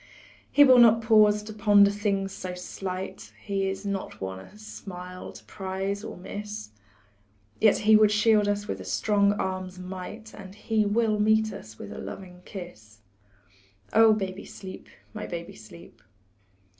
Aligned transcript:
He 0.51 0.63
will 0.63 0.79
not 0.79 1.03
pause 1.03 1.43
to 1.43 1.53
ponder 1.53 1.91
things 1.91 2.31
so 2.33 2.55
slight, 2.55 3.31
He 3.39 3.67
is 3.69 3.85
not 3.85 4.19
one 4.19 4.39
a 4.39 4.57
smile 4.57 5.31
to 5.31 5.43
prize 5.43 6.03
or 6.03 6.17
miss; 6.17 6.71
Yet 7.59 7.77
he 7.85 7.95
would 7.95 8.09
shield 8.11 8.47
us 8.47 8.67
with 8.67 8.81
a 8.81 8.83
strong 8.83 9.33
arm's 9.33 9.77
might, 9.77 10.33
And 10.33 10.55
he 10.55 10.87
will 10.87 11.19
meet 11.19 11.53
us 11.53 11.77
with 11.77 11.91
a 11.91 11.99
loving 11.99 12.41
kiss 12.45 13.01
Oh, 13.93 14.11
baby, 14.13 14.43
sleep, 14.43 14.87
my 15.13 15.27
baby, 15.27 15.53
sleep. 15.53 16.01